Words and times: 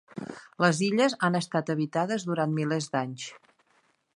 Les 0.63 0.79
illes 0.85 1.15
han 1.27 1.37
estat 1.39 1.69
habitades 1.73 2.25
durant 2.31 2.57
milers 2.61 2.89
d'anys. 2.95 3.29